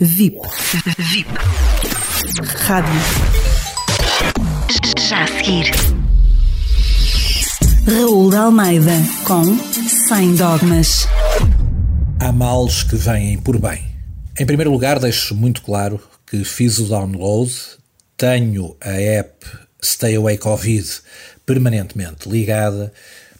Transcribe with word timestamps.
VIP. 0.00 0.40
VIP. 0.98 1.28
Rádio. 2.66 3.00
Já 4.98 5.22
a 5.22 5.26
seguir. 5.28 5.70
Raul 7.86 8.28
de 8.28 8.36
Almeida 8.36 8.90
com 9.24 9.44
Sem 10.08 10.34
Dogmas. 10.34 11.06
Há 12.18 12.32
males 12.32 12.82
que 12.82 12.96
vêm 12.96 13.38
por 13.38 13.56
bem. 13.60 13.86
Em 14.36 14.44
primeiro 14.44 14.72
lugar, 14.72 14.98
deixo 14.98 15.32
muito 15.32 15.62
claro 15.62 16.00
que 16.26 16.42
fiz 16.42 16.80
o 16.80 16.86
download, 16.86 17.52
tenho 18.16 18.76
a 18.80 18.90
app 18.90 19.46
Stay 19.80 20.16
Away 20.16 20.38
Covid 20.38 20.88
permanentemente 21.46 22.28
ligada, 22.28 22.92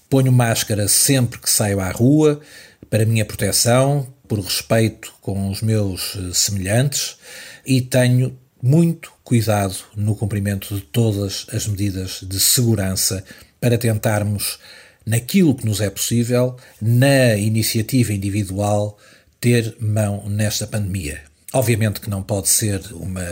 ponho 0.08 0.30
máscara 0.30 0.86
sempre 0.86 1.40
que 1.40 1.50
saio 1.50 1.80
à 1.80 1.90
rua 1.90 2.40
para 2.88 3.04
minha 3.04 3.24
proteção, 3.24 4.13
por 4.26 4.40
respeito 4.40 5.12
com 5.20 5.50
os 5.50 5.60
meus 5.60 6.16
eh, 6.16 6.30
semelhantes 6.32 7.16
e 7.64 7.80
tenho 7.80 8.38
muito 8.62 9.12
cuidado 9.22 9.76
no 9.94 10.16
cumprimento 10.16 10.74
de 10.74 10.80
todas 10.80 11.46
as 11.52 11.66
medidas 11.66 12.20
de 12.22 12.40
segurança 12.40 13.22
para 13.60 13.76
tentarmos, 13.76 14.58
naquilo 15.04 15.54
que 15.54 15.66
nos 15.66 15.80
é 15.80 15.90
possível, 15.90 16.56
na 16.80 17.36
iniciativa 17.36 18.12
individual, 18.12 18.98
ter 19.40 19.76
mão 19.78 20.28
nesta 20.28 20.66
pandemia. 20.66 21.20
Obviamente 21.52 22.00
que 22.00 22.08
não 22.08 22.22
pode 22.22 22.48
ser 22.48 22.80
uma 22.92 23.22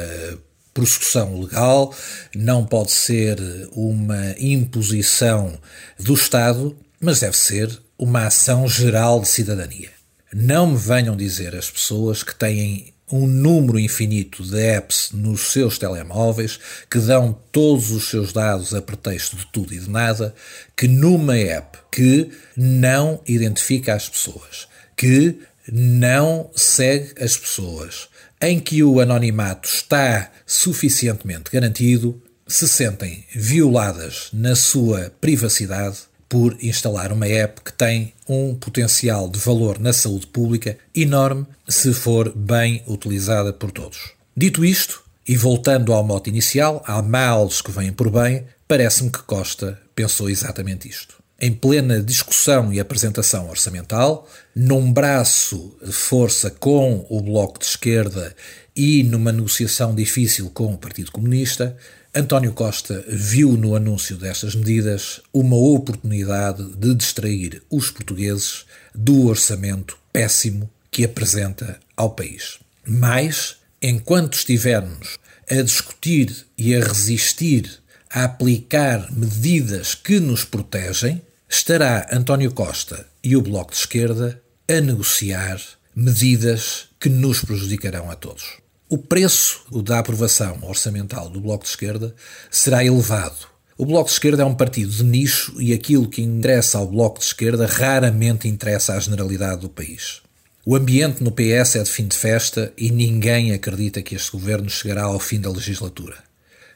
prossecução 0.75 1.41
legal, 1.41 1.95
não 2.35 2.65
pode 2.65 2.93
ser 2.93 3.39
uma 3.73 4.35
imposição 4.39 5.59
do 5.99 6.15
Estado, 6.15 6.77
mas 7.01 7.21
deve 7.21 7.37
ser 7.37 7.81
uma 7.99 8.27
ação 8.27 8.69
geral 8.69 9.21
de 9.21 9.29
cidadania. 9.29 10.02
Não 10.35 10.67
me 10.67 10.79
venham 10.79 11.15
dizer 11.15 11.55
as 11.55 11.71
pessoas 11.71 12.23
que 12.23 12.35
têm 12.35 12.95
um 13.11 13.27
número 13.27 13.79
infinito 13.79 14.43
de 14.43 14.59
apps 14.59 15.11
nos 15.13 15.53
seus 15.53 15.77
telemóveis 15.77 16.59
que 16.91 16.99
dão 16.99 17.39
todos 17.53 17.91
os 17.91 18.09
seus 18.09 18.33
dados 18.33 18.73
a 18.75 18.81
pretexto 18.81 19.37
de 19.37 19.47
tudo 19.47 19.75
e 19.75 19.79
de 19.79 19.91
nada, 19.91 20.35
que 20.75 20.89
numa 20.89 21.37
app 21.37 21.77
que 21.91 22.31
não 22.57 23.21
identifica 23.27 23.95
as 23.95 24.09
pessoas, 24.09 24.67
que 24.97 25.39
não 25.71 26.51
segue 26.57 27.13
as 27.23 27.37
pessoas, 27.37 28.09
em 28.41 28.59
que 28.59 28.83
o 28.83 29.01
anonimato 29.01 29.69
está 29.69 30.33
suficientemente 30.47 31.51
garantido, 31.51 32.21
se 32.47 32.67
sentem 32.67 33.25
violadas 33.35 34.31
na 34.33 34.57
sua 34.57 35.13
privacidade 35.21 35.99
por 36.33 36.57
instalar 36.63 37.13
uma 37.13 37.27
app 37.27 37.61
que 37.61 37.75
tem 37.75 38.15
um 38.27 38.55
potencial 38.55 39.29
de 39.29 39.39
valor 39.39 39.79
na 39.79 39.93
saúde 39.93 40.27
pública 40.27 40.79
enorme 40.97 41.47
se 41.69 41.93
for 41.93 42.33
bem 42.35 42.83
utilizada 42.89 43.53
por 43.53 43.71
todos. 43.71 44.13
Dito 44.35 44.65
isto, 44.65 45.03
e 45.29 45.37
voltando 45.37 45.93
ao 45.93 46.03
mote 46.03 46.31
inicial, 46.31 46.83
há 46.87 47.03
males 47.03 47.61
que 47.61 47.71
vêm 47.71 47.93
por 47.93 48.09
bem, 48.09 48.47
parece-me 48.67 49.11
que 49.11 49.23
Costa 49.25 49.79
pensou 49.95 50.31
exatamente 50.31 50.89
isto. 50.89 51.17
Em 51.39 51.53
plena 51.53 52.03
discussão 52.03 52.73
e 52.73 52.81
apresentação 52.81 53.51
orçamental, 53.51 54.27
num 54.57 54.91
braço 54.91 55.77
de 55.85 55.93
força 55.93 56.51
com 56.51 57.05
o 57.11 57.21
Bloco 57.21 57.59
de 57.59 57.67
Esquerda 57.67 58.35
e 58.75 59.03
numa 59.03 59.33
negociação 59.33 59.95
difícil 59.95 60.51
com 60.51 60.73
o 60.73 60.79
Partido 60.79 61.13
Comunista, 61.13 61.77
António 62.15 62.53
Costa 62.53 63.05
viu 63.09 63.57
no 63.57 63.75
anúncio 63.75 64.17
destas 64.17 64.55
medidas 64.55 65.21
uma 65.33 65.57
oportunidade 65.57 66.63
de 66.77 66.95
distrair 66.95 67.63
os 67.71 67.91
portugueses 67.91 68.67
do 68.95 69.27
orçamento 69.27 69.99
péssimo 70.13 70.71
que 70.91 71.05
apresenta 71.05 71.81
ao 71.97 72.11
país. 72.11 72.59
Mas, 72.87 73.57
enquanto 73.81 74.35
estivermos 74.35 75.19
a 75.51 75.63
discutir 75.63 76.47
e 76.57 76.75
a 76.75 76.81
resistir 76.81 77.83
a 78.11 78.25
aplicar 78.25 79.11
medidas 79.11 79.95
que 79.95 80.21
nos 80.21 80.45
protegem, 80.45 81.23
estará 81.49 82.07
António 82.13 82.53
Costa 82.53 83.07
e 83.25 83.35
o 83.37 83.41
Bloco 83.41 83.71
de 83.71 83.79
Esquerda 83.79 84.41
a 84.69 84.81
negociar 84.81 85.59
medidas 85.97 86.89
que 87.03 87.09
nos 87.09 87.41
prejudicarão 87.45 88.09
a 88.09 88.15
todos. 88.15 88.59
O 88.89 88.97
preço 88.97 89.65
da 89.83 89.99
aprovação 89.99 90.61
orçamental 90.63 91.29
do 91.29 91.41
Bloco 91.41 91.65
de 91.65 91.71
Esquerda 91.71 92.15
será 92.49 92.85
elevado. 92.85 93.49
O 93.77 93.85
Bloco 93.85 94.07
de 94.07 94.13
Esquerda 94.13 94.45
é 94.45 94.47
um 94.47 94.55
partido 94.55 94.93
de 94.93 95.03
nicho 95.03 95.61
e 95.61 95.73
aquilo 95.73 96.09
que 96.09 96.23
interessa 96.23 96.79
ao 96.79 96.87
Bloco 96.87 97.19
de 97.19 97.25
Esquerda 97.25 97.67
raramente 97.67 98.47
interessa 98.47 98.95
à 98.95 99.01
generalidade 99.01 99.63
do 99.63 99.69
país. 99.69 100.23
O 100.65 100.77
ambiente 100.77 101.25
no 101.25 101.33
PS 101.33 101.75
é 101.75 101.83
de 101.83 101.91
fim 101.91 102.07
de 102.07 102.17
festa 102.17 102.73
e 102.79 102.93
ninguém 102.93 103.51
acredita 103.51 104.01
que 104.01 104.15
este 104.15 104.31
governo 104.31 104.71
chegará 104.71 105.03
ao 105.03 105.19
fim 105.19 105.41
da 105.41 105.51
legislatura. 105.51 106.19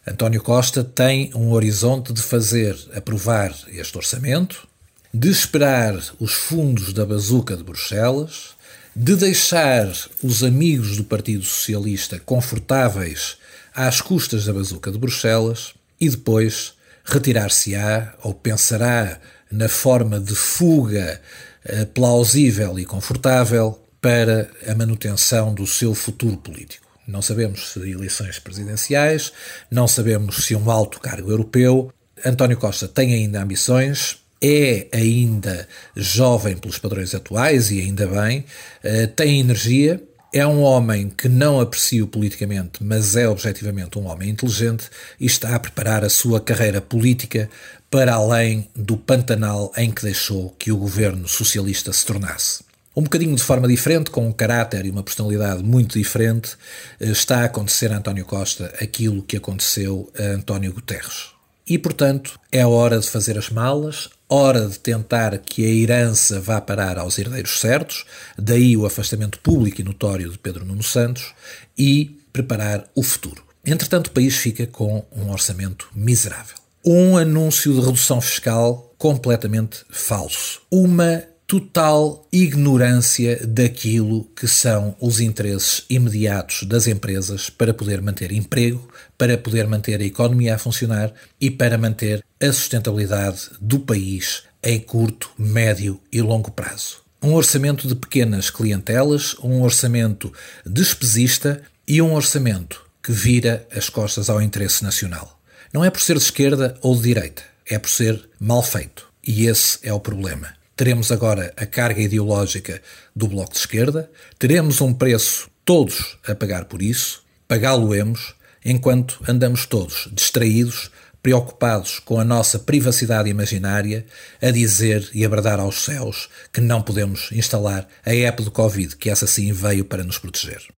António 0.05 0.43
Costa 0.43 0.83
tem 0.83 1.31
um 1.37 1.53
horizonte 1.53 2.13
de 2.13 2.21
fazer 2.21 2.77
aprovar 2.93 3.55
este 3.69 3.97
orçamento, 3.97 4.67
de 5.15 5.31
esperar 5.31 5.95
os 6.19 6.33
fundos 6.33 6.93
da 6.93 7.07
bazuca 7.07 7.57
de 7.57 7.63
Bruxelas 7.63 8.56
de 8.99 9.15
deixar 9.15 9.93
os 10.23 10.43
amigos 10.43 10.97
do 10.97 11.05
Partido 11.05 11.45
Socialista 11.45 12.19
confortáveis 12.19 13.37
às 13.75 14.01
custas 14.01 14.47
da 14.47 14.55
bazuca 14.55 14.91
de 14.91 14.97
Bruxelas 14.97 15.75
e 16.01 16.09
depois 16.09 16.73
retirar-se-á 17.05 18.15
ou 18.23 18.33
pensará 18.33 19.21
na 19.53 19.69
forma 19.69 20.19
de 20.19 20.35
fuga 20.35 21.21
eh, 21.63 21.85
plausível 21.85 22.79
e 22.79 22.87
confortável 22.87 23.79
para 24.01 24.49
a 24.67 24.75
manutenção 24.75 25.53
do 25.53 25.67
seu 25.67 25.95
futuro 25.95 26.39
político. 26.39 26.87
Não 27.07 27.21
sabemos 27.21 27.75
se 27.75 27.81
eleições 27.81 28.39
presidenciais, 28.39 29.31
não 29.71 29.87
sabemos 29.87 30.47
se 30.47 30.57
um 30.57 30.71
alto 30.71 31.01
cargo 31.01 31.31
europeu. 31.31 31.93
António 32.25 32.57
Costa 32.57 32.89
tem 32.89 33.13
ainda 33.13 33.43
ambições, 33.43 34.17
é 34.43 34.89
ainda 34.93 35.67
jovem 35.95 36.57
pelos 36.57 36.79
padrões 36.79 37.15
atuais 37.15 37.71
e 37.71 37.81
ainda 37.81 38.07
bem, 38.07 38.45
eh, 38.83 39.07
tem 39.07 39.41
energia, 39.41 40.03
é 40.33 40.47
um 40.47 40.61
homem 40.61 41.09
que 41.09 41.29
não 41.29 41.61
aprecio 41.61 42.07
politicamente, 42.07 42.85
mas 42.85 43.17
é 43.17 43.29
objetivamente 43.29 43.99
um 43.99 44.07
homem 44.07 44.29
inteligente 44.29 44.91
e 45.19 45.27
está 45.27 45.55
a 45.55 45.59
preparar 45.59 46.05
a 46.05 46.11
sua 46.11 46.41
carreira 46.41 46.81
política 46.81 47.49
para 47.91 48.15
além 48.15 48.69
do 48.75 48.97
pantanal 48.97 49.73
em 49.77 49.91
que 49.91 50.03
deixou 50.03 50.51
que 50.59 50.71
o 50.71 50.77
governo 50.77 51.27
socialista 51.27 51.93
se 51.93 52.05
tornasse. 52.05 52.65
Um 52.95 53.03
bocadinho 53.03 53.37
de 53.37 53.43
forma 53.43 53.69
diferente, 53.69 54.11
com 54.11 54.27
um 54.27 54.33
caráter 54.33 54.87
e 54.87 54.91
uma 54.91 55.03
personalidade 55.03 55.63
muito 55.63 55.99
diferente, 55.99 56.57
eh, 56.99 57.07
está 57.07 57.41
a 57.41 57.45
acontecer 57.45 57.93
a 57.93 57.99
António 57.99 58.25
Costa 58.25 58.73
aquilo 58.81 59.23
que 59.23 59.37
aconteceu 59.37 60.11
a 60.19 60.23
António 60.35 60.73
Guterres. 60.73 61.37
E, 61.69 61.79
portanto, 61.79 62.39
é 62.51 62.65
hora 62.65 62.99
de 62.99 63.11
fazer 63.11 63.37
as 63.37 63.51
malas, 63.51 64.09
hora 64.29 64.67
de 64.67 64.79
tentar 64.79 65.39
que 65.39 65.65
a 65.65 65.69
herança 65.69 66.41
vá 66.41 66.61
parar 66.61 66.99
aos 66.99 67.19
herdeiros 67.19 67.61
certos, 67.61 68.05
daí 68.37 68.77
o 68.77 68.87
afastamento 68.87 69.39
público 69.39 69.81
e 69.81 69.85
notório 69.85 70.31
de 70.31 70.39
Pedro 70.39 70.65
Nuno 70.65 70.83
Santos, 70.83 71.35
e 71.79 72.19
preparar 72.33 72.89
o 72.95 73.03
futuro. 73.03 73.45
Entretanto, 73.65 74.09
o 74.09 74.13
país 74.13 74.37
fica 74.37 74.67
com 74.67 75.05
um 75.11 75.31
orçamento 75.31 75.89
miserável. 75.95 76.57
Um 76.85 77.17
anúncio 77.17 77.73
de 77.73 77.81
redução 77.81 78.21
fiscal 78.21 78.95
completamente 78.97 79.85
falso. 79.91 80.63
Uma 80.71 81.25
total 81.47 82.27
ignorância 82.33 83.47
daquilo 83.47 84.25
que 84.35 84.49
são 84.49 84.97
os 85.01 85.21
interesses 85.21 85.85
imediatos 85.89 86.65
das 86.65 86.89
empresas 86.89 87.49
para 87.49 87.73
poder 87.73 88.03
manter 88.03 88.33
emprego, 88.33 88.89
para 89.17 89.39
poder 89.39 89.67
manter 89.69 90.01
a 90.01 90.05
economia 90.05 90.57
a 90.57 90.59
funcionar 90.59 91.13
e 91.41 91.49
para 91.51 91.79
manter 91.79 92.25
a 92.43 92.47
sustentabilidade 92.47 93.51
do 93.61 93.79
país 93.79 94.43
em 94.63 94.81
curto, 94.81 95.31
médio 95.39 96.01
e 96.11 96.21
longo 96.21 96.51
prazo. 96.51 96.99
Um 97.23 97.33
orçamento 97.35 97.87
de 97.87 97.95
pequenas 97.95 98.51
clientelas, 98.51 99.37
um 99.41 99.63
orçamento 99.63 100.33
despesista 100.65 101.63
e 101.87 102.03
um 102.03 102.13
orçamento 102.13 102.85
que 103.01 103.13
vira 103.13 103.67
as 103.75 103.89
costas 103.89 104.29
ao 104.29 104.43
interesse 104.43 104.83
nacional. 104.83 105.41
Não 105.73 105.85
é 105.85 105.91
por 105.91 106.01
ser 106.01 106.17
de 106.17 106.25
esquerda 106.25 106.77
ou 106.83 106.97
de 106.97 107.03
direita, 107.03 107.43
é 107.65 107.79
por 107.79 107.89
ser 107.89 108.29
mal 108.41 108.63
feito. 108.63 109.07
E 109.25 109.47
esse 109.47 109.79
é 109.83 109.93
o 109.93 110.01
problema. 110.01 110.57
Teremos 110.77 111.11
agora 111.11 111.55
a 111.57 111.65
carga 111.65 112.03
ideológica 112.03 112.83
do 113.15 113.27
Bloco 113.27 113.55
de 113.55 113.59
Esquerda, 113.59 114.11
teremos 114.39 114.83
um 114.83 114.93
preço 114.93 115.49
todos 115.65 116.19
a 116.29 116.35
pagar 116.35 116.67
por 116.67 116.83
isso, 116.83 117.25
pagá-lo-emos, 117.49 118.35
enquanto 118.63 119.19
andamos 119.27 119.65
todos 119.65 120.07
distraídos, 120.13 120.91
preocupados 121.23 121.99
com 121.99 122.21
a 122.21 122.25
nossa 122.25 122.59
privacidade 122.59 123.31
imaginária, 123.31 124.05
a 124.41 124.51
dizer 124.51 125.09
e 125.15 125.25
a 125.25 125.29
bradar 125.31 125.59
aos 125.59 125.83
céus 125.83 126.29
que 126.53 126.61
não 126.61 126.83
podemos 126.83 127.33
instalar 127.33 127.89
a 128.05 128.15
app 128.15 128.43
do 128.43 128.51
Covid, 128.51 128.97
que 128.97 129.09
essa 129.09 129.27
sim 129.27 129.51
veio 129.55 129.87
para 129.87 130.05
nos 130.05 130.19
proteger. 130.19 130.77